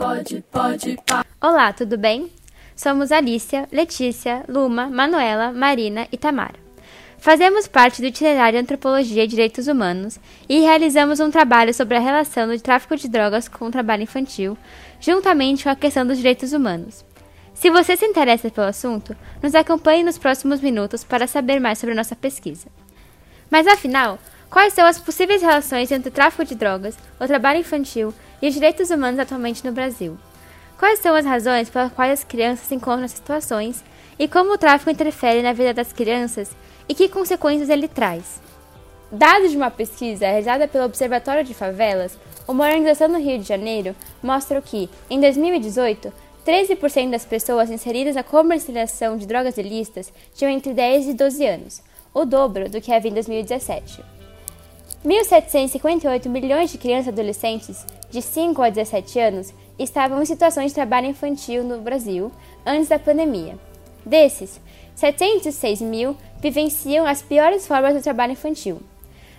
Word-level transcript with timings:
pode, 0.00 0.44
pode, 0.50 0.98
pá. 1.06 1.26
Olá, 1.38 1.74
tudo 1.74 1.98
bem? 1.98 2.32
Somos 2.74 3.12
Alicia, 3.12 3.68
Letícia, 3.70 4.42
Luma, 4.48 4.88
Manuela, 4.88 5.52
Marina 5.52 6.08
e 6.10 6.16
Tamara. 6.16 6.54
Fazemos 7.18 7.68
parte 7.68 8.00
do 8.00 8.06
itinerário 8.06 8.58
Antropologia 8.58 9.24
e 9.24 9.26
Direitos 9.26 9.68
Humanos 9.68 10.18
e 10.48 10.60
realizamos 10.60 11.20
um 11.20 11.30
trabalho 11.30 11.74
sobre 11.74 11.98
a 11.98 12.00
relação 12.00 12.48
do 12.48 12.58
tráfico 12.58 12.96
de 12.96 13.10
drogas 13.10 13.46
com 13.46 13.66
o 13.66 13.70
trabalho 13.70 14.04
infantil, 14.04 14.56
juntamente 14.98 15.64
com 15.64 15.68
a 15.68 15.76
questão 15.76 16.06
dos 16.06 16.16
direitos 16.16 16.54
humanos. 16.54 17.04
Se 17.52 17.68
você 17.68 17.94
se 17.94 18.06
interessa 18.06 18.50
pelo 18.50 18.68
assunto, 18.68 19.14
nos 19.42 19.54
acompanhe 19.54 20.02
nos 20.02 20.16
próximos 20.16 20.62
minutos 20.62 21.04
para 21.04 21.26
saber 21.26 21.60
mais 21.60 21.78
sobre 21.78 21.94
nossa 21.94 22.16
pesquisa. 22.16 22.68
Mas 23.50 23.66
afinal, 23.66 24.18
quais 24.48 24.72
são 24.72 24.86
as 24.86 24.98
possíveis 24.98 25.42
relações 25.42 25.92
entre 25.92 26.08
o 26.08 26.12
tráfico 26.12 26.42
de 26.46 26.54
drogas, 26.54 26.96
o 27.20 27.26
trabalho 27.26 27.60
infantil 27.60 28.14
e 28.40 28.48
os 28.48 28.54
direitos 28.54 28.90
humanos 28.90 29.18
atualmente 29.18 29.64
no 29.64 29.72
Brasil? 29.72 30.18
Quais 30.78 30.98
são 31.00 31.14
as 31.14 31.26
razões 31.26 31.68
pelas 31.68 31.92
quais 31.92 32.20
as 32.20 32.24
crianças 32.24 32.66
se 32.66 32.74
encontram 32.74 33.02
nessas 33.02 33.18
situações 33.18 33.84
e 34.18 34.26
como 34.26 34.54
o 34.54 34.58
tráfico 34.58 34.90
interfere 34.90 35.42
na 35.42 35.52
vida 35.52 35.74
das 35.74 35.92
crianças 35.92 36.50
e 36.88 36.94
que 36.94 37.08
consequências 37.08 37.68
ele 37.68 37.86
traz? 37.86 38.40
Dados 39.12 39.50
de 39.50 39.56
uma 39.56 39.70
pesquisa 39.70 40.26
realizada 40.26 40.68
pelo 40.68 40.84
Observatório 40.84 41.44
de 41.44 41.52
Favelas, 41.52 42.16
uma 42.46 42.64
organização 42.64 43.08
no 43.08 43.18
Rio 43.18 43.38
de 43.38 43.48
Janeiro, 43.48 43.94
mostram 44.22 44.62
que, 44.62 44.88
em 45.10 45.20
2018, 45.20 46.12
13% 46.46 47.10
das 47.10 47.24
pessoas 47.24 47.70
inseridas 47.70 48.14
na 48.14 48.22
comercialização 48.22 49.16
de 49.16 49.26
drogas 49.26 49.58
ilícitas 49.58 50.12
tinham 50.34 50.52
entre 50.52 50.72
10 50.72 51.08
e 51.08 51.14
12 51.14 51.46
anos, 51.46 51.82
o 52.14 52.24
dobro 52.24 52.70
do 52.70 52.80
que 52.80 52.92
havia 52.92 53.10
em 53.10 53.14
2017. 53.14 54.19
1.758 55.04 56.28
milhões 56.28 56.70
de 56.70 56.76
crianças 56.76 57.06
e 57.06 57.10
adolescentes 57.10 57.86
de 58.10 58.20
5 58.20 58.60
a 58.60 58.68
17 58.68 59.18
anos 59.18 59.54
estavam 59.78 60.22
em 60.22 60.26
situações 60.26 60.68
de 60.68 60.74
trabalho 60.74 61.06
infantil 61.06 61.64
no 61.64 61.80
Brasil 61.80 62.30
antes 62.66 62.88
da 62.88 62.98
pandemia. 62.98 63.58
Desses, 64.04 64.60
706 64.94 65.80
mil 65.80 66.14
vivenciam 66.42 67.06
as 67.06 67.22
piores 67.22 67.66
formas 67.66 67.94
do 67.94 68.02
trabalho 68.02 68.32
infantil. 68.32 68.82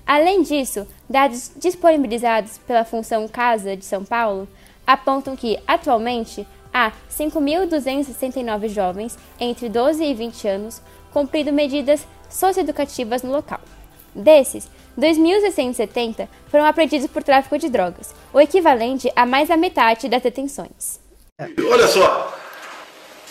Além 0.04 0.42
disso, 0.42 0.88
dados 1.08 1.52
disponibilizados 1.56 2.58
pela 2.60 2.84
Função 2.84 3.28
Casa 3.28 3.78
de 3.78 3.86
São 3.86 4.04
Paulo 4.04 4.48
apontam 4.86 5.36
que, 5.36 5.60
atualmente, 5.68 6.46
há 6.74 6.92
5.269 7.08 8.68
jovens 8.68 9.16
entre 9.40 9.70
12 9.70 10.04
e 10.04 10.14
20 10.16 10.48
anos 10.48 10.82
cumprindo 11.14 11.54
medidas 11.54 12.08
socioeducativas 12.30 13.22
no 13.22 13.32
local. 13.32 13.60
Desses, 14.14 14.70
2.670 15.00 16.28
foram 16.50 16.66
apreendidos 16.66 17.08
por 17.08 17.24
tráfico 17.24 17.58
de 17.58 17.70
drogas, 17.70 18.14
o 18.34 18.42
equivalente 18.42 19.12
a 19.16 19.26
mais 19.26 19.48
da 19.48 19.56
metade 19.56 20.10
das 20.10 20.22
detenções. 20.22 21.00
Olha 21.70 21.88
só, 21.88 22.38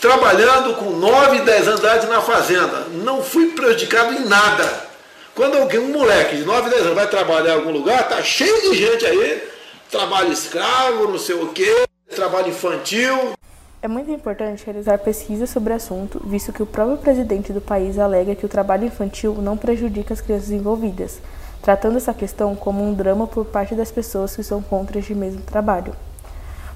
trabalhando 0.00 0.74
com 0.76 0.90
9, 0.90 1.40
10 1.40 1.68
anos 1.68 1.80
de 1.80 1.86
idade 1.86 2.06
na 2.06 2.22
fazenda, 2.22 2.86
não 2.90 3.22
fui 3.22 3.52
prejudicado 3.52 4.14
em 4.14 4.24
nada. 4.24 4.88
Quando 5.34 5.58
alguém, 5.58 5.78
um 5.80 5.92
moleque 5.92 6.36
de 6.36 6.44
9, 6.44 6.70
10 6.70 6.82
anos 6.82 6.94
vai 6.94 7.08
trabalhar 7.08 7.52
em 7.52 7.56
algum 7.58 7.70
lugar, 7.70 8.08
tá 8.08 8.22
cheio 8.22 8.62
de 8.62 8.76
gente 8.76 9.06
aí, 9.06 9.42
trabalho 9.90 10.32
escravo, 10.32 11.08
não 11.08 11.18
sei 11.18 11.36
o 11.36 11.48
quê, 11.48 11.84
trabalho 12.14 12.48
infantil. 12.48 13.34
É 13.82 13.88
muito 13.88 14.10
importante 14.10 14.62
realizar 14.66 14.98
pesquisas 14.98 15.48
sobre 15.48 15.72
o 15.72 15.76
assunto, 15.76 16.20
visto 16.26 16.52
que 16.52 16.62
o 16.62 16.66
próprio 16.66 16.98
presidente 16.98 17.50
do 17.50 17.62
país 17.62 17.98
alega 17.98 18.34
que 18.34 18.44
o 18.44 18.48
trabalho 18.48 18.84
infantil 18.84 19.36
não 19.40 19.56
prejudica 19.56 20.12
as 20.12 20.20
crianças 20.20 20.50
envolvidas, 20.50 21.18
tratando 21.62 21.96
essa 21.96 22.12
questão 22.12 22.54
como 22.54 22.84
um 22.84 22.92
drama 22.92 23.26
por 23.26 23.46
parte 23.46 23.74
das 23.74 23.90
pessoas 23.90 24.36
que 24.36 24.42
são 24.42 24.60
contra 24.60 24.98
este 24.98 25.14
mesmo 25.14 25.40
trabalho. 25.40 25.94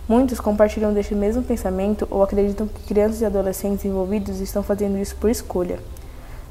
Muitos 0.08 0.40
compartilham 0.40 0.94
deste 0.94 1.14
mesmo 1.14 1.42
pensamento 1.42 2.08
ou 2.10 2.22
acreditam 2.22 2.66
que 2.66 2.84
crianças 2.84 3.20
e 3.20 3.26
adolescentes 3.26 3.84
envolvidos 3.84 4.40
estão 4.40 4.62
fazendo 4.62 4.96
isso 4.96 5.14
por 5.16 5.28
escolha. 5.28 5.80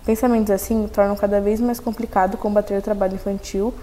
Pensamentos 0.06 0.52
assim 0.52 0.88
tornam 0.88 1.16
cada 1.16 1.42
vez 1.42 1.60
mais 1.60 1.80
complicado 1.80 2.38
combater 2.38 2.78
o 2.78 2.82
trabalho 2.82 3.16
infantil, 3.16 3.74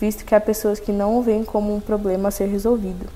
visto 0.00 0.24
que 0.24 0.34
há 0.34 0.40
pessoas 0.40 0.80
que 0.80 0.90
não 0.90 1.16
o 1.16 1.22
veem 1.22 1.44
como 1.44 1.72
um 1.72 1.78
problema 1.78 2.30
a 2.30 2.32
ser 2.32 2.48
resolvido. 2.48 3.06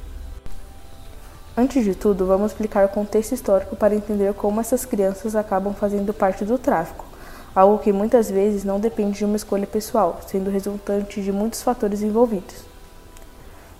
Antes 1.57 1.85
de 1.85 1.95
tudo, 1.95 2.27
vamos 2.27 2.53
explicar 2.53 2.87
o 2.87 2.89
contexto 2.89 3.35
histórico 3.35 3.75
para 3.75 3.95
entender 3.95 4.33
como 4.35 4.61
essas 4.61 4.85
crianças 4.85 5.35
acabam 5.35 5.75
fazendo 5.75 6.15
parte 6.15 6.45
do 6.45 6.57
tráfico, 6.57 7.05
algo 7.55 7.79
que 7.79 7.93
muitas 7.93 8.31
vezes 8.31 8.65
não 8.65 8.79
depende 8.79 9.19
de 9.19 9.25
uma 9.25 9.37
escolha 9.37 9.67
pessoal, 9.67 10.21
sendo 10.27 10.49
resultante 10.49 11.21
de 11.21 11.33
muitos 11.33 11.61
fatores 11.61 12.03
envolvidos. 12.03 12.55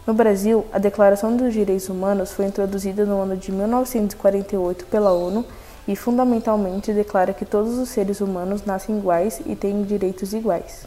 No 0.05 0.13
Brasil, 0.13 0.67
a 0.73 0.79
Declaração 0.79 1.37
dos 1.37 1.53
Direitos 1.53 1.89
Humanos 1.89 2.33
foi 2.33 2.47
introduzida 2.47 3.05
no 3.05 3.21
ano 3.21 3.37
de 3.37 3.53
1948 3.53 4.87
pela 4.87 5.13
ONU 5.13 5.45
e 5.87 5.95
fundamentalmente 5.95 6.93
declara 6.93 7.33
que 7.33 7.45
todos 7.45 7.79
os 7.79 7.89
seres 7.89 8.21
humanos 8.21 8.65
nascem 8.65 8.99
iguais 8.99 9.41
e 9.47 9.55
têm 9.55 9.85
direitos 9.85 10.33
iguais. 10.33 10.87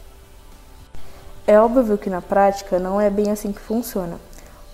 É 1.46 1.58
óbvio 1.58 1.96
que 1.96 2.10
na 2.10 2.20
prática 2.20 2.78
não 2.78 3.00
é 3.00 3.08
bem 3.08 3.30
assim 3.30 3.52
que 3.52 3.60
funciona. 3.60 4.18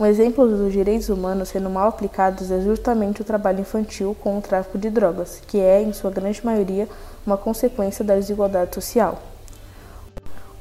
Um 0.01 0.07
exemplo 0.07 0.49
dos 0.49 0.73
direitos 0.73 1.11
humanos 1.11 1.51
sendo 1.51 1.69
mal 1.69 1.87
aplicados 1.87 2.51
é 2.51 2.59
justamente 2.63 3.21
o 3.21 3.25
trabalho 3.25 3.61
infantil 3.61 4.17
com 4.19 4.39
o 4.39 4.41
tráfico 4.41 4.79
de 4.79 4.89
drogas, 4.89 5.43
que 5.47 5.61
é, 5.61 5.83
em 5.83 5.93
sua 5.93 6.11
grande 6.11 6.43
maioria, 6.43 6.89
uma 7.27 7.37
consequência 7.37 8.03
da 8.03 8.15
desigualdade 8.15 8.75
social. 8.75 9.21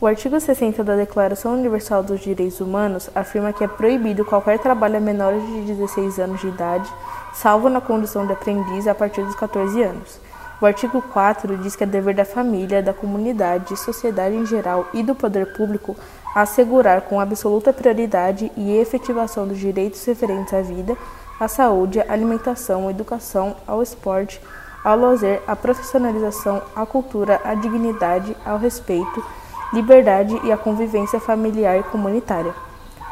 O 0.01 0.05
artigo 0.05 0.37
60 0.37 0.83
da 0.83 0.97
Declaração 0.97 1.53
Universal 1.53 2.03
dos 2.03 2.19
Direitos 2.19 2.59
Humanos 2.59 3.09
afirma 3.15 3.53
que 3.53 3.63
é 3.63 3.67
proibido 3.69 4.25
qualquer 4.25 4.59
trabalho 4.59 4.97
a 4.97 4.99
menores 4.99 5.41
de 5.47 5.73
16 5.73 6.19
anos 6.19 6.41
de 6.41 6.49
idade, 6.49 6.91
salvo 7.33 7.69
na 7.69 7.79
condição 7.79 8.27
de 8.27 8.33
aprendiz 8.33 8.87
a 8.87 8.93
partir 8.93 9.23
dos 9.23 9.35
14 9.35 9.81
anos. 9.81 10.19
O 10.61 10.65
artigo 10.65 11.01
4 11.01 11.57
diz 11.59 11.73
que 11.73 11.85
é 11.85 11.87
dever 11.87 12.13
da 12.13 12.25
família, 12.25 12.83
da 12.83 12.93
comunidade, 12.93 13.77
sociedade 13.77 14.35
em 14.35 14.45
geral 14.45 14.87
e 14.93 15.01
do 15.01 15.15
poder 15.15 15.53
público 15.53 15.95
assegurar 16.35 17.01
com 17.03 17.17
absoluta 17.17 17.71
prioridade 17.71 18.51
e 18.57 18.75
efetivação 18.75 19.47
dos 19.47 19.57
direitos 19.57 20.03
referentes 20.03 20.53
à 20.53 20.61
vida, 20.61 20.97
à 21.39 21.47
saúde, 21.47 22.01
à 22.01 22.11
alimentação, 22.11 22.89
à 22.89 22.91
educação, 22.91 23.55
ao 23.65 23.81
esporte, 23.81 24.41
ao 24.83 24.99
lazer, 24.99 25.41
à 25.47 25.55
profissionalização, 25.55 26.61
à 26.75 26.85
cultura, 26.85 27.39
à 27.45 27.53
dignidade, 27.53 28.35
ao 28.45 28.57
respeito, 28.57 29.25
liberdade 29.71 30.37
e 30.43 30.51
a 30.51 30.57
convivência 30.57 31.21
familiar 31.21 31.79
e 31.79 31.83
comunitária. 31.83 32.53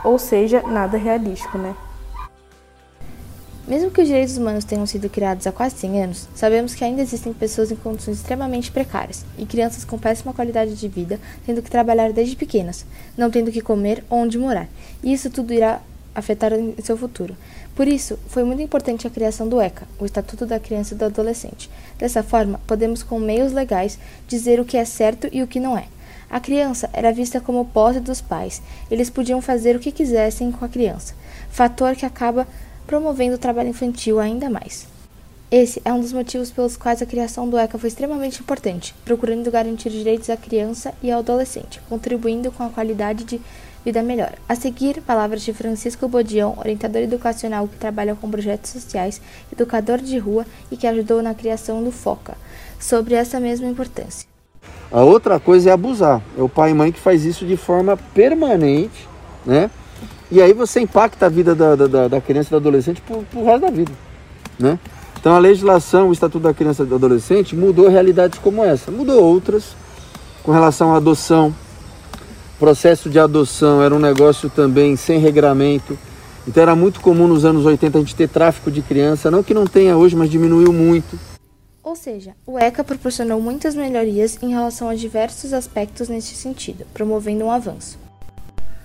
Ou 0.03 0.19
seja, 0.19 0.61
nada 0.63 0.97
realístico, 0.97 1.57
né? 1.57 1.73
Mesmo 3.67 3.91
que 3.91 3.99
os 3.99 4.07
direitos 4.07 4.37
humanos 4.37 4.63
tenham 4.63 4.85
sido 4.85 5.09
criados 5.09 5.45
há 5.45 5.51
quase 5.51 5.75
100 5.75 6.03
anos, 6.03 6.29
sabemos 6.33 6.73
que 6.73 6.85
ainda 6.85 7.01
existem 7.01 7.33
pessoas 7.33 7.69
em 7.69 7.75
condições 7.75 8.15
extremamente 8.15 8.71
precárias 8.71 9.25
e 9.37 9.45
crianças 9.45 9.83
com 9.83 9.99
péssima 9.99 10.33
qualidade 10.33 10.73
de 10.73 10.87
vida 10.87 11.19
tendo 11.45 11.61
que 11.61 11.69
trabalhar 11.69 12.13
desde 12.13 12.37
pequenas, 12.37 12.85
não 13.17 13.29
tendo 13.29 13.51
que 13.51 13.59
comer 13.59 14.05
ou 14.09 14.19
onde 14.19 14.37
morar. 14.37 14.69
E 15.03 15.11
isso 15.11 15.29
tudo 15.29 15.53
irá 15.53 15.81
afetar 16.15 16.53
seu 16.81 16.97
futuro. 16.97 17.35
Por 17.75 17.89
isso, 17.89 18.17
foi 18.29 18.45
muito 18.45 18.61
importante 18.61 19.05
a 19.05 19.09
criação 19.09 19.49
do 19.49 19.59
ECA, 19.59 19.85
o 19.99 20.05
Estatuto 20.05 20.45
da 20.45 20.61
Criança 20.61 20.93
e 20.93 20.97
do 20.97 21.03
Adolescente. 21.03 21.69
Dessa 21.99 22.23
forma, 22.23 22.61
podemos, 22.65 23.03
com 23.03 23.19
meios 23.19 23.51
legais, 23.51 23.99
dizer 24.29 24.61
o 24.61 24.65
que 24.65 24.77
é 24.77 24.85
certo 24.85 25.27
e 25.29 25.43
o 25.43 25.47
que 25.47 25.59
não 25.59 25.77
é. 25.77 25.87
A 26.29 26.39
criança 26.39 26.89
era 26.91 27.11
vista 27.11 27.39
como 27.39 27.65
posse 27.65 27.99
dos 27.99 28.19
pais. 28.21 28.61
Eles 28.89 29.09
podiam 29.09 29.41
fazer 29.41 29.75
o 29.75 29.79
que 29.79 29.91
quisessem 29.91 30.51
com 30.51 30.65
a 30.65 30.69
criança, 30.69 31.13
fator 31.49 31.95
que 31.95 32.05
acaba 32.05 32.47
promovendo 32.87 33.35
o 33.35 33.39
trabalho 33.39 33.69
infantil 33.69 34.19
ainda 34.19 34.49
mais. 34.49 34.87
Esse 35.51 35.81
é 35.85 35.93
um 35.93 36.01
dos 36.01 36.11
motivos 36.11 36.51
pelos 36.51 36.75
quais 36.75 37.01
a 37.01 37.05
criação 37.05 37.47
do 37.47 37.57
ECA 37.57 37.77
foi 37.77 37.89
extremamente 37.89 38.41
importante, 38.41 38.95
procurando 39.05 39.51
garantir 39.51 39.89
direitos 39.89 40.29
à 40.29 40.35
criança 40.35 40.93
e 41.03 41.11
ao 41.11 41.19
adolescente, 41.19 41.79
contribuindo 41.87 42.51
com 42.51 42.63
a 42.63 42.69
qualidade 42.69 43.23
de 43.23 43.39
vida 43.85 44.03
melhor. 44.03 44.33
A 44.49 44.55
seguir, 44.55 45.01
palavras 45.01 45.41
de 45.43 45.53
Francisco 45.53 46.07
Bodião, 46.09 46.57
orientador 46.57 47.01
educacional 47.01 47.67
que 47.67 47.77
trabalha 47.77 48.15
com 48.15 48.29
projetos 48.29 48.71
sociais, 48.71 49.21
educador 49.51 49.99
de 49.99 50.17
rua 50.17 50.45
e 50.69 50.75
que 50.75 50.85
ajudou 50.85 51.21
na 51.21 51.33
criação 51.33 51.81
do 51.81 51.91
FOCA, 51.91 52.35
sobre 52.77 53.15
essa 53.15 53.39
mesma 53.39 53.67
importância. 53.67 54.27
A 54.91 55.01
outra 55.01 55.39
coisa 55.39 55.69
é 55.69 55.73
abusar. 55.73 56.21
É 56.37 56.41
o 56.41 56.49
pai 56.49 56.71
e 56.71 56.73
mãe 56.73 56.91
que 56.91 56.99
faz 56.99 57.23
isso 57.23 57.45
de 57.45 57.55
forma 57.55 57.95
permanente, 58.13 59.07
né? 59.45 59.71
E 60.29 60.41
aí 60.41 60.53
você 60.53 60.81
impacta 60.81 61.25
a 61.25 61.29
vida 61.29 61.55
da, 61.55 61.75
da, 61.75 62.07
da 62.07 62.21
criança 62.21 62.49
e 62.49 62.51
do 62.51 62.57
adolescente 62.57 63.01
pro, 63.01 63.23
pro 63.23 63.45
resto 63.45 63.61
da 63.61 63.69
vida, 63.69 63.91
né? 64.59 64.77
Então 65.19 65.35
a 65.35 65.39
legislação, 65.39 66.09
o 66.09 66.13
Estatuto 66.13 66.43
da 66.43 66.53
Criança 66.53 66.83
e 66.83 66.85
do 66.85 66.95
Adolescente 66.95 67.55
mudou 67.55 67.89
realidades 67.89 68.39
como 68.39 68.63
essa. 68.63 68.91
Mudou 68.91 69.23
outras 69.23 69.75
com 70.43 70.51
relação 70.51 70.93
à 70.93 70.97
adoção. 70.97 71.53
O 72.55 72.59
processo 72.59 73.09
de 73.09 73.19
adoção 73.19 73.81
era 73.81 73.93
um 73.93 73.99
negócio 73.99 74.49
também 74.49 74.95
sem 74.95 75.19
regramento. 75.19 75.97
Então 76.47 76.63
era 76.63 76.75
muito 76.75 77.01
comum 77.01 77.27
nos 77.27 77.43
anos 77.43 77.65
80 77.65 77.97
a 77.97 78.01
gente 78.01 78.15
ter 78.15 78.29
tráfico 78.29 78.71
de 78.71 78.81
criança, 78.81 79.29
não 79.29 79.43
que 79.43 79.53
não 79.53 79.65
tenha 79.65 79.97
hoje, 79.97 80.15
mas 80.15 80.29
diminuiu 80.29 80.71
muito. 80.71 81.19
Ou 81.83 81.95
seja, 81.95 82.33
o 82.45 82.57
ECA 82.57 82.83
proporcionou 82.83 83.41
muitas 83.41 83.75
melhorias 83.75 84.37
em 84.41 84.49
relação 84.49 84.87
a 84.87 84.95
diversos 84.95 85.51
aspectos 85.51 86.09
neste 86.09 86.35
sentido, 86.35 86.85
promovendo 86.93 87.45
um 87.45 87.51
avanço. 87.51 87.97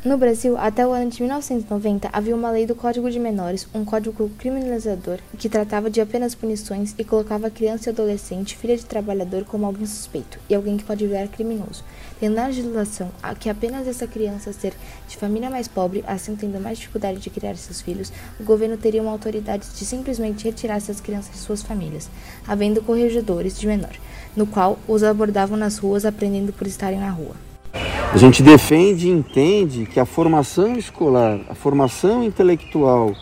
No 0.05 0.19
Brasil, 0.19 0.59
até 0.59 0.85
o 0.85 0.91
ano 0.91 1.09
de 1.09 1.23
1990, 1.23 2.09
havia 2.13 2.35
uma 2.35 2.51
lei 2.51 2.67
do 2.67 2.75
Código 2.75 3.09
de 3.09 3.21
Menores, 3.21 3.69
um 3.73 3.85
código 3.85 4.29
criminalizador, 4.37 5.21
que 5.39 5.49
tratava 5.49 5.89
de 5.89 6.01
apenas 6.01 6.35
punições 6.35 6.93
e 6.99 7.05
colocava 7.05 7.49
criança 7.49 7.89
e 7.89 7.93
adolescente, 7.93 8.57
filha 8.57 8.77
de 8.77 8.85
trabalhador, 8.85 9.45
como 9.45 9.65
alguém 9.65 9.87
suspeito 9.87 10.41
e 10.51 10.57
alguém 10.57 10.77
que 10.77 10.83
pode 10.83 11.07
virar 11.07 11.29
criminoso. 11.29 11.85
Tendo 12.19 12.35
na 12.35 12.49
legislação 12.49 13.13
que 13.39 13.49
apenas 13.49 13.87
essa 13.87 14.05
criança 14.05 14.53
ser 14.53 14.75
de 15.07 15.17
família 15.17 15.49
mais 15.49 15.69
pobre, 15.69 16.03
assim 16.05 16.35
tendo 16.35 16.61
mais 16.61 16.79
dificuldade 16.79 17.21
de 17.21 17.31
criar 17.31 17.55
seus 17.55 17.81
filhos, 17.81 18.13
o 18.41 18.43
governo 18.43 18.77
teria 18.77 19.03
uma 19.03 19.13
autoridade 19.13 19.69
de 19.69 19.85
simplesmente 19.85 20.43
retirar 20.43 20.79
essas 20.79 21.01
crianças 21.01 21.31
de 21.31 21.39
suas 21.39 21.63
famílias, 21.63 22.11
havendo 22.45 22.83
corregedores 22.83 23.57
de 23.57 23.69
menor, 23.69 23.95
no 24.35 24.49
qual 24.49 24.81
os 24.89 25.05
abordavam 25.05 25.57
nas 25.57 25.79
ruas 25.79 26.05
aprendendo 26.05 26.53
por 26.53 26.67
estarem 26.67 26.99
na 26.99 27.11
rua. 27.11 27.52
A 27.75 28.19
gente 28.19 28.43
defende 28.43 29.09
e 29.09 29.11
entende 29.11 29.87
que 29.87 29.99
a 29.99 30.05
formação 30.05 30.77
escolar, 30.77 31.41
a 31.49 31.55
formação 31.55 32.23
intelectual, 32.23 33.15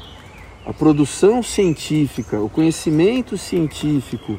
a 0.66 0.72
produção 0.72 1.42
científica, 1.42 2.40
o 2.40 2.48
conhecimento 2.48 3.38
científico, 3.38 4.36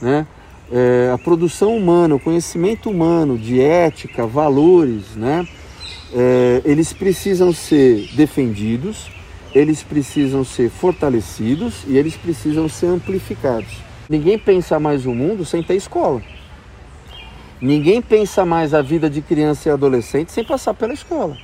né, 0.00 0.26
é, 0.70 1.10
a 1.12 1.18
produção 1.18 1.76
humana, 1.76 2.14
o 2.14 2.20
conhecimento 2.20 2.88
humano 2.88 3.36
de 3.36 3.60
ética, 3.60 4.24
valores, 4.26 5.16
né, 5.16 5.46
é, 6.14 6.62
eles 6.64 6.92
precisam 6.92 7.52
ser 7.52 8.08
defendidos, 8.14 9.10
eles 9.54 9.82
precisam 9.82 10.44
ser 10.44 10.70
fortalecidos 10.70 11.82
e 11.88 11.96
eles 11.96 12.16
precisam 12.16 12.68
ser 12.68 12.86
amplificados. 12.86 13.88
Ninguém 14.08 14.38
pensa 14.38 14.78
mais 14.78 15.06
o 15.06 15.12
mundo 15.12 15.44
sem 15.44 15.62
ter 15.62 15.74
escola. 15.74 16.22
Ninguém 17.60 18.00
pensa 18.00 18.44
mais 18.44 18.72
a 18.72 18.80
vida 18.80 19.10
de 19.10 19.20
criança 19.20 19.68
e 19.68 19.72
adolescente 19.72 20.30
sem 20.30 20.44
passar 20.44 20.74
pela 20.74 20.92
escola. 20.92 21.36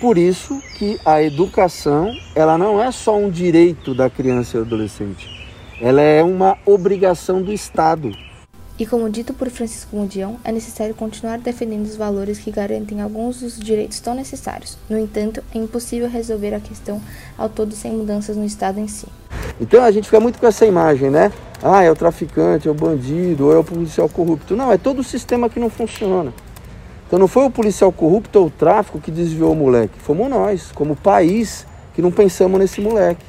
Por 0.00 0.18
isso 0.18 0.60
que 0.76 0.98
a 1.04 1.22
educação, 1.22 2.12
ela 2.34 2.58
não 2.58 2.82
é 2.82 2.90
só 2.90 3.16
um 3.16 3.30
direito 3.30 3.94
da 3.94 4.10
criança 4.10 4.56
e 4.56 4.60
adolescente. 4.60 5.28
Ela 5.80 6.00
é 6.00 6.20
uma 6.20 6.58
obrigação 6.66 7.40
do 7.40 7.52
Estado. 7.52 8.10
E 8.76 8.84
como 8.84 9.08
dito 9.08 9.32
por 9.32 9.48
Francisco 9.50 9.94
Mundião, 9.94 10.38
é 10.42 10.50
necessário 10.50 10.92
continuar 10.96 11.38
defendendo 11.38 11.84
os 11.84 11.94
valores 11.94 12.40
que 12.40 12.50
garantem 12.50 13.00
alguns 13.00 13.40
dos 13.40 13.56
direitos 13.56 14.00
tão 14.00 14.16
necessários. 14.16 14.76
No 14.90 14.98
entanto, 14.98 15.44
é 15.54 15.58
impossível 15.58 16.08
resolver 16.08 16.54
a 16.54 16.58
questão 16.58 17.00
ao 17.38 17.48
todo 17.48 17.72
sem 17.76 17.92
mudanças 17.92 18.36
no 18.36 18.44
Estado 18.44 18.80
em 18.80 18.88
si. 18.88 19.06
Então 19.60 19.84
a 19.84 19.90
gente 19.92 20.06
fica 20.06 20.18
muito 20.18 20.40
com 20.40 20.46
essa 20.48 20.66
imagem, 20.66 21.10
né? 21.10 21.30
Ah, 21.62 21.84
é 21.84 21.90
o 21.90 21.94
traficante, 21.94 22.66
é 22.66 22.70
o 22.70 22.74
bandido, 22.74 23.46
ou 23.46 23.52
é 23.54 23.58
o 23.58 23.62
policial 23.62 24.08
corrupto. 24.08 24.56
Não, 24.56 24.72
é 24.72 24.76
todo 24.76 24.98
o 24.98 25.04
sistema 25.04 25.48
que 25.48 25.60
não 25.60 25.70
funciona. 25.70 26.32
Então 27.06 27.20
não 27.20 27.28
foi 27.28 27.44
o 27.44 27.50
policial 27.50 27.92
corrupto 27.92 28.40
ou 28.40 28.46
o 28.46 28.50
tráfico 28.50 28.98
que 28.98 29.10
desviou 29.10 29.52
o 29.52 29.54
moleque. 29.54 30.00
Fomos 30.00 30.28
nós, 30.28 30.72
como 30.72 30.96
país, 30.96 31.64
que 31.94 32.02
não 32.02 32.10
pensamos 32.10 32.58
nesse 32.58 32.80
moleque. 32.80 33.24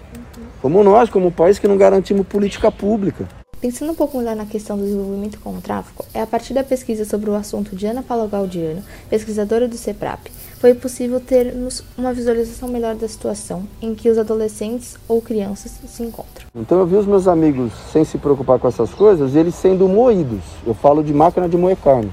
Fomos 0.61 0.83
nós, 0.83 1.09
como 1.09 1.31
país, 1.31 1.59
que 1.59 1.67
não 1.67 1.77
garantimos 1.77 2.25
política 2.25 2.71
pública. 2.71 3.27
Pensando 3.61 3.91
um 3.91 3.95
pouco 3.95 4.17
melhor 4.17 4.35
na 4.35 4.45
questão 4.45 4.77
do 4.77 4.83
desenvolvimento 4.83 5.39
com 5.39 5.51
o 5.51 5.61
tráfico, 5.61 6.03
é 6.13 6.21
a 6.21 6.27
partir 6.27 6.53
da 6.53 6.63
pesquisa 6.63 7.05
sobre 7.05 7.29
o 7.29 7.35
assunto 7.35 7.75
de 7.75 7.85
Ana 7.85 8.01
Paula 8.01 8.27
Gaudiano, 8.27 8.83
pesquisadora 9.09 9.67
do 9.67 9.77
CEPRAP, 9.77 10.29
foi 10.63 10.73
possível 10.73 11.19
termos 11.19 11.83
uma 11.97 12.13
visualização 12.13 12.69
melhor 12.69 12.95
da 12.95 13.05
situação 13.05 13.67
em 13.81 13.93
que 13.93 14.09
os 14.09 14.17
adolescentes 14.17 14.95
ou 15.09 15.21
crianças 15.21 15.77
se 15.85 16.01
encontram. 16.01 16.47
Então 16.55 16.79
eu 16.79 16.85
vi 16.85 16.95
os 16.95 17.05
meus 17.05 17.27
amigos 17.27 17.73
sem 17.91 18.05
se 18.05 18.17
preocupar 18.17 18.57
com 18.57 18.69
essas 18.69 18.93
coisas, 18.93 19.35
eles 19.35 19.55
sendo 19.55 19.89
moídos. 19.89 20.39
Eu 20.65 20.73
falo 20.73 21.03
de 21.03 21.13
máquina 21.13 21.49
de 21.49 21.57
moer 21.57 21.75
carne. 21.75 22.09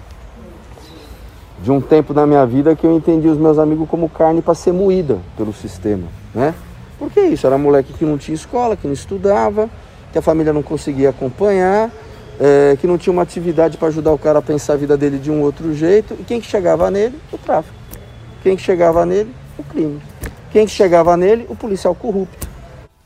De 1.63 1.71
um 1.71 1.81
tempo 1.81 2.13
da 2.13 2.27
minha 2.27 2.45
vida 2.45 2.75
que 2.75 2.85
eu 2.85 2.97
entendi 2.97 3.29
os 3.29 3.39
meus 3.39 3.57
amigos 3.57 3.89
como 3.89 4.09
carne 4.09 4.43
para 4.43 4.57
ser 4.57 4.73
moída 4.73 5.21
pelo 5.37 5.53
sistema, 5.53 6.09
né? 6.35 6.53
Por 6.99 7.09
que 7.09 7.21
isso? 7.21 7.47
Era 7.47 7.57
moleque 7.57 7.93
que 7.93 8.05
não 8.05 8.19
tinha 8.19 8.35
escola, 8.35 8.75
que 8.75 8.89
não 8.89 8.95
estudava, 8.95 9.71
que 10.11 10.19
a 10.19 10.23
família 10.23 10.53
não 10.53 10.65
conseguia 10.65 11.11
acompanhar, 11.11 11.89
é, 12.41 12.77
que 12.81 12.89
não 12.89 12.99
tinha 12.99 13.13
uma 13.13 13.23
atividade 13.23 13.77
para 13.77 13.87
ajudar 13.87 14.11
o 14.11 14.19
cara 14.19 14.41
a 14.41 14.43
pensar 14.43 14.73
a 14.73 14.77
vida 14.77 14.97
dele 14.97 15.19
de 15.19 15.31
um 15.31 15.41
outro 15.41 15.73
jeito. 15.73 16.17
E 16.19 16.25
quem 16.25 16.41
que 16.41 16.49
chegava 16.49 16.91
nele? 16.91 17.17
O 17.33 17.39
tráfico. 17.39 17.80
Quem 18.43 18.57
que 18.57 18.63
chegava 18.63 19.05
nele? 19.05 19.35
O 19.59 19.63
crime. 19.63 20.01
Quem 20.51 20.65
que 20.65 20.73
chegava 20.73 21.15
nele? 21.15 21.45
O 21.51 21.55
policial 21.55 21.95
corrupto. 21.95 22.49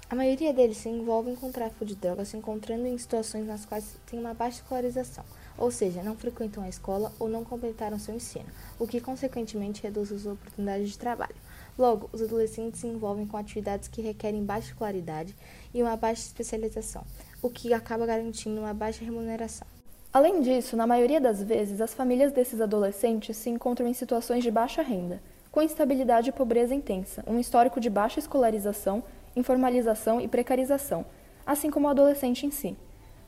A 0.09 0.15
maioria 0.15 0.53
deles 0.53 0.77
se 0.77 0.89
envolvem 0.89 1.35
com 1.35 1.51
tráfico 1.51 1.85
de 1.85 1.97
drogas, 1.97 2.29
se 2.29 2.37
encontrando 2.37 2.87
em 2.87 2.97
situações 2.97 3.45
nas 3.45 3.65
quais 3.65 3.97
têm 4.07 4.21
uma 4.21 4.33
baixa 4.33 4.59
escolarização, 4.59 5.25
ou 5.59 5.73
seja, 5.73 6.05
não 6.05 6.15
frequentam 6.15 6.63
a 6.63 6.69
escola 6.69 7.13
ou 7.19 7.29
não 7.29 7.43
completaram 7.43 7.99
seu 7.99 8.15
ensino, 8.15 8.47
o 8.79 8.87
que 8.87 9.01
consequentemente 9.01 9.83
reduz 9.83 10.13
as 10.13 10.25
oportunidades 10.25 10.91
de 10.91 10.99
trabalho. 10.99 11.35
Logo, 11.77 12.09
os 12.13 12.23
adolescentes 12.23 12.83
se 12.83 12.87
envolvem 12.87 13.27
com 13.27 13.37
atividades 13.37 13.89
que 13.89 14.03
requerem 14.03 14.45
baixa 14.45 14.69
escolaridade 14.69 15.35
e 15.75 15.83
uma 15.83 15.97
baixa 15.97 16.23
especialização, 16.23 17.05
o 17.43 17.51
que 17.51 17.75
acaba 17.75 18.07
garantindo 18.07 18.61
uma 18.61 18.73
baixa 18.73 19.05
remuneração. 19.05 19.74
Além 20.15 20.41
disso, 20.43 20.77
na 20.77 20.87
maioria 20.87 21.21
das 21.21 21.43
vezes, 21.43 21.81
as 21.81 21.93
famílias 21.93 22.31
desses 22.31 22.61
adolescentes 22.61 23.37
se 23.37 23.51
encontram 23.51 23.89
em 23.89 23.93
situações 23.93 24.45
de 24.45 24.51
baixa 24.51 24.81
renda, 24.81 25.21
com 25.51 25.61
instabilidade 25.61 26.29
e 26.29 26.33
pobreza 26.33 26.73
intensa, 26.73 27.25
um 27.27 27.41
histórico 27.41 27.81
de 27.81 27.91
baixa 27.91 28.21
escolarização, 28.21 29.03
informalização 29.35 30.21
e 30.21 30.29
precarização, 30.29 31.05
assim 31.45 31.69
como 31.69 31.89
o 31.89 31.91
adolescente 31.91 32.47
em 32.47 32.53
si. 32.53 32.77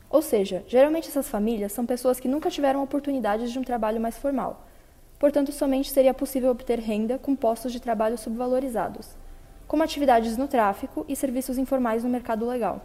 Ou 0.09 0.21
seja, 0.21 0.63
geralmente 0.65 1.09
essas 1.09 1.27
famílias 1.27 1.73
são 1.73 1.85
pessoas 1.85 2.21
que 2.21 2.27
nunca 2.29 2.49
tiveram 2.49 2.81
oportunidades 2.81 3.51
de 3.51 3.59
um 3.59 3.63
trabalho 3.63 3.99
mais 3.99 4.17
formal. 4.17 4.65
Portanto, 5.19 5.51
somente 5.51 5.91
seria 5.91 6.13
possível 6.13 6.51
obter 6.51 6.79
renda 6.79 7.17
com 7.17 7.35
postos 7.35 7.73
de 7.73 7.81
trabalho 7.81 8.17
subvalorizados, 8.17 9.09
como 9.67 9.83
atividades 9.83 10.37
no 10.37 10.47
tráfico 10.47 11.03
e 11.05 11.17
serviços 11.17 11.57
informais 11.57 12.05
no 12.05 12.09
mercado 12.09 12.47
legal. 12.47 12.81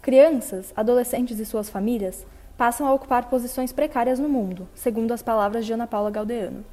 Crianças, 0.00 0.72
adolescentes 0.74 1.38
e 1.38 1.44
suas 1.44 1.68
famílias 1.68 2.24
passam 2.56 2.86
a 2.86 2.92
ocupar 2.94 3.28
posições 3.28 3.72
precárias 3.72 4.18
no 4.18 4.28
mundo, 4.28 4.68
segundo 4.74 5.12
as 5.12 5.22
palavras 5.22 5.66
de 5.66 5.72
Ana 5.72 5.86
Paula 5.86 6.10
Galdeano. 6.10 6.64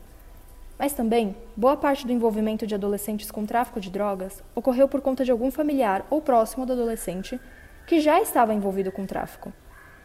Mas 0.78 0.94
também, 0.94 1.36
boa 1.56 1.78
parte 1.78 2.08
do 2.08 2.12
envolvimento 2.12 2.66
de 2.66 2.74
adolescentes 2.74 3.30
com 3.30 3.46
tráfico 3.46 3.80
de 3.80 3.90
drogas 3.90 4.44
ocorreu 4.56 4.88
por 4.88 5.00
conta 5.00 5.24
de 5.24 5.32
algum 5.32 5.52
familiar 5.52 6.06
ou 6.10 6.22
próximo 6.22 6.66
do 6.66 6.74
adolescente 6.74 7.40
que 7.86 8.00
já 8.00 8.20
estava 8.22 8.54
envolvido 8.54 8.92
com 8.92 9.06
tráfico. 9.06 9.54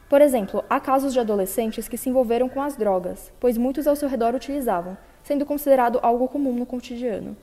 Por 0.09 0.21
exemplo, 0.21 0.65
há 0.69 0.79
casos 0.79 1.13
de 1.13 1.21
adolescentes 1.21 1.89
que 1.89 1.97
se 1.97 2.09
envolveram 2.09 2.49
com 2.49 2.63
as 2.63 2.77
drogas, 2.77 3.33
pois 3.41 3.59
muitos 3.59 3.87
ao 3.87 3.97
seu 3.97 4.09
redor 4.09 4.35
utilizavam, 4.35 4.97
sendo 5.23 5.45
considerado 5.45 5.99
algo 6.03 6.29
comum 6.29 6.53
no 6.53 6.67
cotidiano. 6.67 7.37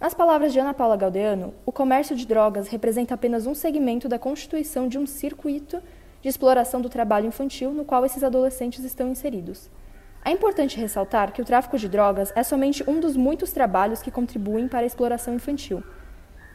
Nas 0.00 0.12
palavras 0.12 0.52
de 0.52 0.60
Ana 0.60 0.74
Paula 0.74 0.96
Galdeano, 0.96 1.54
o 1.64 1.72
comércio 1.72 2.14
de 2.14 2.26
drogas 2.26 2.68
representa 2.68 3.14
apenas 3.14 3.46
um 3.46 3.54
segmento 3.54 4.08
da 4.08 4.18
constituição 4.18 4.86
de 4.86 4.98
um 4.98 5.06
circuito 5.06 5.82
de 6.20 6.28
exploração 6.28 6.80
do 6.80 6.88
trabalho 6.88 7.26
infantil 7.26 7.72
no 7.72 7.84
qual 7.84 8.04
esses 8.04 8.24
adolescentes 8.24 8.84
estão 8.84 9.08
inseridos. 9.08 9.70
É 10.24 10.30
importante 10.30 10.78
ressaltar 10.78 11.32
que 11.32 11.40
o 11.40 11.44
tráfico 11.44 11.78
de 11.78 11.88
drogas 11.88 12.32
é 12.36 12.42
somente 12.42 12.82
um 12.88 13.00
dos 13.00 13.16
muitos 13.16 13.52
trabalhos 13.52 14.02
que 14.02 14.10
contribuem 14.10 14.68
para 14.68 14.80
a 14.80 14.86
exploração 14.86 15.34
infantil. 15.34 15.82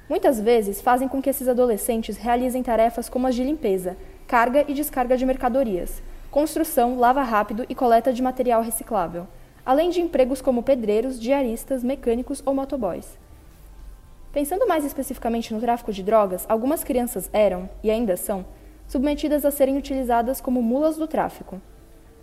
Muitas 0.09 0.39
vezes 0.39 0.81
fazem 0.81 1.07
com 1.07 1.21
que 1.21 1.29
esses 1.29 1.47
adolescentes 1.47 2.17
realizem 2.17 2.61
tarefas 2.61 3.07
como 3.07 3.25
as 3.25 3.35
de 3.35 3.43
limpeza, 3.43 3.97
carga 4.27 4.65
e 4.67 4.73
descarga 4.73 5.17
de 5.17 5.25
mercadorias, 5.25 6.03
construção, 6.29 6.99
lava 6.99 7.23
rápido 7.23 7.65
e 7.69 7.73
coleta 7.73 8.11
de 8.11 8.21
material 8.21 8.61
reciclável, 8.61 9.27
além 9.65 9.89
de 9.89 10.01
empregos 10.01 10.41
como 10.41 10.61
pedreiros, 10.61 11.19
diaristas, 11.19 11.83
mecânicos 11.83 12.43
ou 12.45 12.53
motoboys. 12.53 13.17
Pensando 14.33 14.67
mais 14.67 14.83
especificamente 14.83 15.53
no 15.53 15.61
tráfico 15.61 15.93
de 15.93 16.03
drogas, 16.03 16.45
algumas 16.49 16.83
crianças 16.83 17.29
eram, 17.31 17.69
e 17.83 17.89
ainda 17.89 18.17
são, 18.17 18.45
submetidas 18.93 19.43
a 19.43 19.49
serem 19.49 19.75
utilizadas 19.75 20.39
como 20.39 20.61
mulas 20.61 20.97
do 20.97 21.07
tráfico. 21.07 21.59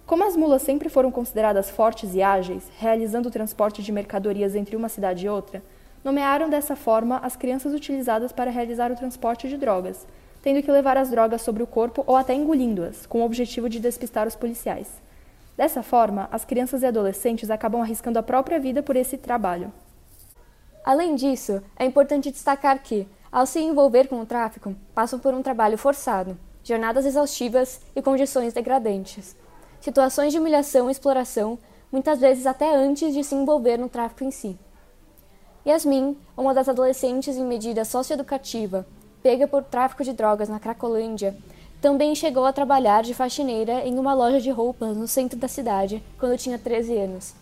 Como 0.07 0.25
as 0.25 0.37
mulas 0.37 0.63
sempre 0.63 0.89
foram 0.89 1.11
consideradas 1.11 1.69
fortes 1.69 2.15
e 2.15 2.23
ágeis, 2.23 2.71
realizando 2.79 3.29
o 3.29 3.31
transporte 3.31 3.83
de 3.83 3.91
mercadorias 3.91 4.55
entre 4.55 4.77
uma 4.77 4.89
cidade 4.89 5.27
e 5.27 5.29
outra, 5.29 5.65
nomearam 6.05 6.49
dessa 6.49 6.77
forma 6.77 7.19
as 7.25 7.35
crianças 7.35 7.75
utilizadas 7.75 8.31
para 8.31 8.53
realizar 8.53 8.93
o 8.93 8.95
transporte 8.95 9.49
de 9.49 9.57
drogas, 9.57 10.07
tendo 10.43 10.63
que 10.63 10.71
levar 10.71 10.97
as 10.97 11.11
drogas 11.11 11.43
sobre 11.43 11.61
o 11.61 11.67
corpo 11.67 12.05
ou 12.07 12.15
até 12.15 12.35
engolindo-as, 12.35 13.05
com 13.05 13.21
o 13.21 13.25
objetivo 13.25 13.69
de 13.69 13.81
despistar 13.81 14.29
os 14.29 14.37
policiais. 14.37 15.03
Dessa 15.57 15.83
forma, 15.83 16.29
as 16.31 16.45
crianças 16.45 16.83
e 16.83 16.87
adolescentes 16.87 17.51
acabam 17.51 17.83
arriscando 17.83 18.21
a 18.21 18.23
própria 18.23 18.61
vida 18.61 18.81
por 18.81 18.95
esse 18.95 19.19
trabalho. 19.19 19.73
Além 20.85 21.17
disso, 21.17 21.61
é 21.77 21.85
importante 21.85 22.31
destacar 22.31 22.81
que, 22.81 23.09
ao 23.33 23.45
se 23.45 23.59
envolver 23.59 24.07
com 24.07 24.21
o 24.21 24.27
tráfico, 24.27 24.73
passam 24.95 25.19
por 25.19 25.35
um 25.35 25.43
trabalho 25.43 25.77
forçado, 25.77 26.39
jornadas 26.63 27.07
exaustivas 27.07 27.81
e 27.95 28.03
condições 28.03 28.53
degradantes. 28.53 29.37
Situações 29.81 30.33
de 30.33 30.39
humilhação 30.39 30.89
e 30.89 30.93
exploração, 30.93 31.59
muitas 31.91 32.21
vezes 32.21 32.47
até 32.47 32.75
antes 32.75 33.15
de 33.15 33.25
se 33.25 33.35
envolver 33.35 33.79
no 33.79 33.89
tráfico 33.89 34.25
em 34.25 34.31
si. 34.31 34.59
Yasmin, 35.67 36.17
uma 36.37 36.55
das 36.55 36.69
adolescentes 36.69 37.37
em 37.37 37.45
medida 37.45 37.85
socioeducativa, 37.85 38.87
pega 39.23 39.47
por 39.47 39.63
tráfico 39.63 40.03
de 40.03 40.13
drogas 40.13 40.49
na 40.49 40.59
Cracolândia, 40.59 41.37
também 41.81 42.15
chegou 42.15 42.45
a 42.45 42.53
trabalhar 42.53 43.03
de 43.03 43.15
faxineira 43.15 43.87
em 43.87 43.99
uma 43.99 44.13
loja 44.13 44.41
de 44.41 44.51
roupas 44.51 44.97
no 44.97 45.09
centro 45.09 45.39
da 45.39 45.49
cidade 45.49 46.03
quando 46.19 46.39
tinha 46.39 46.59
13 46.59 46.97
anos. 46.97 47.35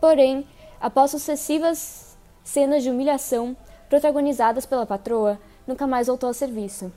Porém, 0.00 0.46
após 0.80 1.12
sucessivas 1.12 2.16
cenas 2.42 2.82
de 2.82 2.90
humilhação 2.90 3.56
protagonizadas 3.88 4.66
pela 4.66 4.84
patroa, 4.84 5.38
nunca 5.66 5.86
mais 5.86 6.08
voltou 6.08 6.28
ao 6.28 6.34
serviço, 6.34 6.92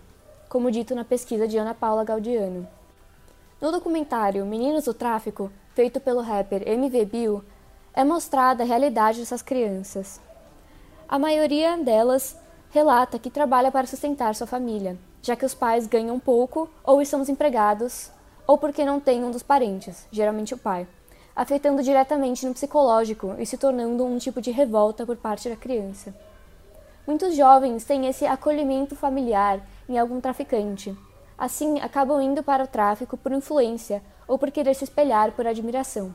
como 0.49 0.71
dito 0.71 0.95
na 0.95 1.03
pesquisa 1.03 1.47
de 1.47 1.57
Ana 1.57 1.73
Paula 1.73 2.03
Gaudiano. 2.03 2.67
No 3.59 3.71
documentário 3.71 4.45
Meninos 4.45 4.85
do 4.85 4.93
Tráfico, 4.93 5.51
feito 5.73 5.99
pelo 5.99 6.21
rapper 6.21 6.67
MV 6.67 7.05
Bill, 7.05 7.43
é 7.93 8.03
mostrada 8.03 8.63
a 8.63 8.65
realidade 8.65 9.19
dessas 9.19 9.41
crianças. 9.41 10.21
A 11.09 11.17
maioria 11.17 11.75
delas 11.77 12.37
relata 12.69 13.17
que 13.17 13.29
trabalha 13.29 13.71
para 13.71 13.87
sustentar 13.87 14.35
sua 14.35 14.45
família, 14.45 14.97
já 15.21 15.35
que 15.35 15.45
os 15.45 15.53
pais 15.53 15.87
ganham 15.87 16.19
pouco 16.19 16.69
ou 16.83 17.01
estão 17.01 17.19
desempregados, 17.19 18.11
ou 18.45 18.57
porque 18.57 18.85
não 18.85 18.99
têm 18.99 19.23
um 19.23 19.31
dos 19.31 19.43
parentes, 19.43 20.07
geralmente 20.11 20.53
o 20.53 20.57
pai, 20.57 20.87
afetando 21.35 21.83
diretamente 21.83 22.45
no 22.45 22.53
psicológico 22.53 23.35
e 23.37 23.45
se 23.45 23.57
tornando 23.57 24.05
um 24.05 24.17
tipo 24.17 24.39
de 24.39 24.51
revolta 24.51 25.05
por 25.05 25.17
parte 25.17 25.49
da 25.49 25.55
criança. 25.55 26.13
Muitos 27.05 27.35
jovens 27.35 27.83
têm 27.85 28.05
esse 28.05 28.25
acolhimento 28.25 28.95
familiar 28.95 29.61
em 29.87 29.97
algum 29.97 30.19
traficante. 30.19 30.95
Assim, 31.37 31.79
acabam 31.79 32.21
indo 32.21 32.41
para 32.41 32.63
o 32.63 32.67
tráfico 32.67 33.15
por 33.15 33.31
influência 33.31 34.01
ou 34.27 34.37
por 34.37 34.51
querer 34.51 34.73
se 34.73 34.83
espelhar 34.83 35.31
por 35.31 35.45
admiração. 35.45 36.13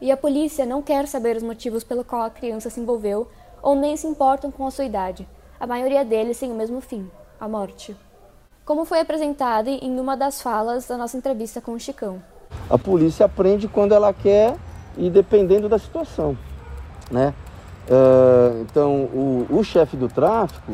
E 0.00 0.10
a 0.10 0.16
polícia 0.16 0.66
não 0.66 0.82
quer 0.82 1.06
saber 1.06 1.36
os 1.36 1.42
motivos 1.42 1.84
pelo 1.84 2.04
qual 2.04 2.22
a 2.22 2.30
criança 2.30 2.68
se 2.68 2.80
envolveu 2.80 3.28
ou 3.62 3.74
nem 3.74 3.96
se 3.96 4.06
importam 4.06 4.50
com 4.50 4.66
a 4.66 4.70
sua 4.70 4.84
idade. 4.84 5.26
A 5.58 5.66
maioria 5.66 6.04
deles 6.04 6.38
tem 6.38 6.50
o 6.50 6.54
mesmo 6.54 6.80
fim, 6.80 7.08
a 7.40 7.48
morte. 7.48 7.96
Como 8.64 8.84
foi 8.84 9.00
apresentado 9.00 9.68
em 9.68 9.98
uma 9.98 10.16
das 10.16 10.42
falas 10.42 10.86
da 10.86 10.96
nossa 10.96 11.16
entrevista 11.16 11.60
com 11.60 11.72
o 11.72 11.80
Chicão. 11.80 12.22
A 12.68 12.76
polícia 12.76 13.26
aprende 13.26 13.66
quando 13.68 13.92
ela 13.92 14.12
quer 14.12 14.56
e 14.96 15.08
dependendo 15.08 15.68
da 15.68 15.78
situação, 15.78 16.36
né? 17.10 17.32
Uh, 17.88 18.62
então, 18.62 19.04
o, 19.04 19.46
o 19.50 19.64
chefe 19.64 19.96
do 19.96 20.08
tráfico, 20.08 20.72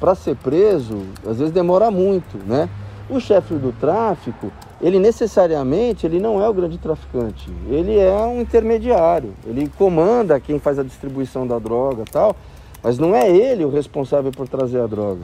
para 0.00 0.14
ser 0.14 0.36
preso, 0.36 1.02
às 1.26 1.38
vezes 1.38 1.52
demora 1.52 1.90
muito, 1.90 2.38
né? 2.46 2.68
O 3.08 3.18
chefe 3.20 3.54
do 3.54 3.72
tráfico, 3.72 4.52
ele 4.80 4.98
necessariamente 4.98 6.04
ele 6.04 6.20
não 6.20 6.42
é 6.42 6.48
o 6.48 6.52
grande 6.52 6.76
traficante, 6.76 7.50
ele 7.68 7.98
é 7.98 8.20
um 8.20 8.40
intermediário, 8.40 9.32
ele 9.46 9.70
comanda 9.78 10.38
quem 10.38 10.58
faz 10.58 10.78
a 10.78 10.82
distribuição 10.82 11.46
da 11.46 11.58
droga 11.58 12.04
tal, 12.10 12.36
mas 12.82 12.98
não 12.98 13.14
é 13.14 13.30
ele 13.30 13.64
o 13.64 13.70
responsável 13.70 14.30
por 14.30 14.46
trazer 14.48 14.80
a 14.80 14.86
droga. 14.86 15.22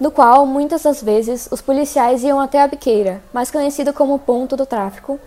No 0.00 0.10
qual, 0.10 0.46
muitas 0.46 0.84
das 0.84 1.02
vezes, 1.02 1.48
os 1.50 1.60
policiais 1.60 2.22
iam 2.22 2.40
até 2.40 2.62
a 2.62 2.68
biqueira, 2.68 3.20
mais 3.32 3.50
conhecido 3.50 3.92
como 3.92 4.18
ponto 4.18 4.56
do 4.56 4.64
tráfico, 4.64 5.18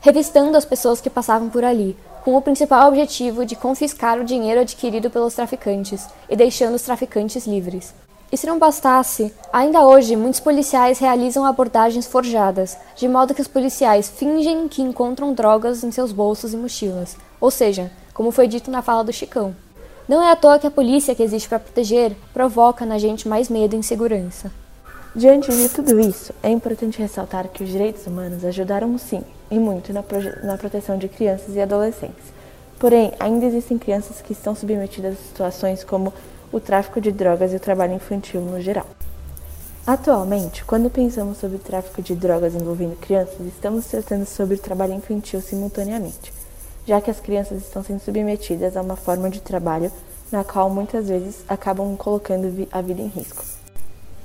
revistando 0.00 0.56
as 0.56 0.64
pessoas 0.64 1.00
que 1.00 1.08
passavam 1.08 1.48
por 1.48 1.64
ali, 1.64 1.96
com 2.24 2.36
o 2.36 2.42
principal 2.42 2.88
objetivo 2.88 3.46
de 3.46 3.54
confiscar 3.54 4.18
o 4.18 4.24
dinheiro 4.24 4.60
adquirido 4.60 5.08
pelos 5.10 5.34
traficantes 5.34 6.08
e 6.28 6.34
deixando 6.34 6.74
os 6.74 6.82
traficantes 6.82 7.46
livres. 7.46 7.94
E 8.30 8.36
se 8.36 8.46
não 8.46 8.58
bastasse, 8.58 9.32
ainda 9.52 9.84
hoje 9.84 10.16
muitos 10.16 10.40
policiais 10.40 10.98
realizam 10.98 11.44
abordagens 11.44 12.06
forjadas, 12.06 12.76
de 12.96 13.06
modo 13.06 13.34
que 13.34 13.40
os 13.40 13.46
policiais 13.46 14.08
fingem 14.08 14.66
que 14.66 14.82
encontram 14.82 15.32
drogas 15.32 15.84
em 15.84 15.92
seus 15.92 16.10
bolsos 16.10 16.52
e 16.52 16.56
mochilas, 16.56 17.16
ou 17.40 17.50
seja, 17.50 17.90
como 18.12 18.32
foi 18.32 18.48
dito 18.48 18.70
na 18.70 18.82
fala 18.82 19.04
do 19.04 19.12
Chicão. 19.12 19.54
Não 20.08 20.22
é 20.22 20.30
à 20.30 20.36
toa 20.36 20.58
que 20.58 20.66
a 20.66 20.70
polícia 20.70 21.14
que 21.14 21.22
existe 21.22 21.48
para 21.48 21.60
proteger 21.60 22.16
provoca 22.32 22.84
na 22.84 22.98
gente 22.98 23.28
mais 23.28 23.48
medo 23.48 23.74
e 23.74 23.78
insegurança. 23.78 24.50
Diante 25.14 25.50
de 25.50 25.68
tudo 25.68 25.98
isso, 25.98 26.32
é 26.42 26.50
importante 26.50 26.98
ressaltar 26.98 27.48
que 27.48 27.64
os 27.64 27.70
direitos 27.70 28.06
humanos 28.06 28.44
ajudaram 28.44 28.98
sim, 28.98 29.22
e 29.50 29.58
muito, 29.58 29.92
na, 29.92 30.04
na 30.42 30.58
proteção 30.58 30.98
de 30.98 31.08
crianças 31.08 31.54
e 31.54 31.60
adolescentes. 31.60 32.36
Porém, 32.78 33.12
ainda 33.18 33.46
existem 33.46 33.78
crianças 33.78 34.20
que 34.20 34.32
estão 34.32 34.54
submetidas 34.54 35.14
a 35.14 35.28
situações 35.28 35.82
como 35.82 36.12
o 36.52 36.60
tráfico 36.60 37.00
de 37.00 37.12
drogas 37.12 37.52
e 37.52 37.56
o 37.56 37.60
trabalho 37.60 37.94
infantil 37.94 38.40
no 38.40 38.60
geral. 38.60 38.86
Atualmente, 39.86 40.64
quando 40.64 40.90
pensamos 40.90 41.38
sobre 41.38 41.58
tráfico 41.58 42.02
de 42.02 42.14
drogas 42.14 42.54
envolvendo 42.54 42.96
crianças, 42.96 43.40
estamos 43.46 43.86
tratando 43.86 44.26
sobre 44.26 44.56
o 44.56 44.58
trabalho 44.58 44.94
infantil 44.94 45.40
simultaneamente, 45.40 46.32
já 46.84 47.00
que 47.00 47.10
as 47.10 47.20
crianças 47.20 47.62
estão 47.62 47.84
sendo 47.84 48.00
submetidas 48.00 48.76
a 48.76 48.82
uma 48.82 48.96
forma 48.96 49.30
de 49.30 49.40
trabalho 49.40 49.92
na 50.32 50.42
qual 50.42 50.68
muitas 50.68 51.08
vezes 51.08 51.44
acabam 51.48 51.96
colocando 51.96 52.66
a 52.72 52.80
vida 52.80 53.00
em 53.00 53.06
risco. 53.06 53.44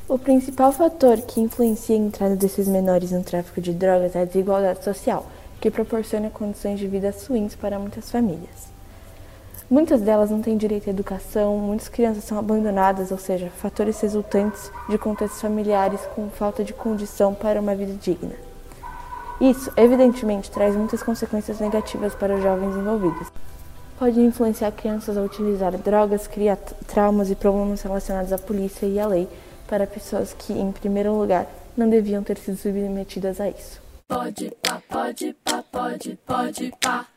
O 0.10 0.18
principal 0.18 0.72
fator 0.72 1.22
que 1.22 1.40
influencia 1.40 1.96
a 1.96 2.00
entrada 2.00 2.36
desses 2.36 2.68
menores 2.68 3.12
no 3.12 3.24
tráfico 3.24 3.62
de 3.62 3.72
drogas 3.72 4.16
é 4.16 4.22
a 4.22 4.26
desigualdade 4.26 4.84
social, 4.84 5.26
que 5.60 5.70
proporciona 5.70 6.32
condições 6.32 6.80
de 6.80 6.88
vida 6.88 7.14
ruins 7.30 7.56
para 7.56 7.78
muitas 7.78 8.10
famílias. 8.10 8.71
Muitas 9.72 10.02
delas 10.02 10.30
não 10.30 10.42
têm 10.42 10.58
direito 10.58 10.90
à 10.90 10.90
educação, 10.90 11.58
muitas 11.58 11.88
crianças 11.88 12.26
são 12.26 12.38
abandonadas, 12.38 13.10
ou 13.10 13.18
seja, 13.18 13.50
fatores 13.50 14.02
resultantes 14.02 14.70
de 14.90 14.98
contextos 14.98 15.40
familiares 15.40 16.02
com 16.14 16.30
falta 16.30 16.62
de 16.62 16.74
condição 16.74 17.34
para 17.34 17.62
uma 17.62 17.74
vida 17.74 17.94
digna. 17.94 18.34
Isso, 19.40 19.72
evidentemente, 19.78 20.52
traz 20.52 20.76
muitas 20.76 21.02
consequências 21.02 21.62
negativas 21.62 22.14
para 22.14 22.36
os 22.36 22.44
jovens 22.44 22.76
envolvidos. 22.76 23.32
Pode 23.98 24.20
influenciar 24.20 24.74
crianças 24.74 25.18
a 25.18 25.22
utilizar 25.22 25.72
drogas, 25.78 26.28
criar 26.28 26.58
traumas 26.58 27.32
e 27.32 27.36
problemas 27.36 27.82
relacionados 27.82 28.34
à 28.34 28.38
polícia 28.38 28.86
e 28.86 29.00
à 29.00 29.08
lei 29.08 29.26
para 29.70 29.88
pessoas 29.88 30.34
que, 30.34 30.52
em 30.52 30.70
primeiro 30.74 31.18
lugar, 31.18 31.48
não 31.78 31.90
deviam 31.90 32.22
ter 32.24 32.38
sido 32.38 32.58
submetidas 32.58 33.40
a 33.40 33.48
isso. 33.48 33.82
Pode 34.06 34.52
pá, 34.62 34.82
pode 34.90 35.34
pá, 35.46 35.64
pode, 35.72 36.20
pode 36.28 36.74
pá. 36.82 37.06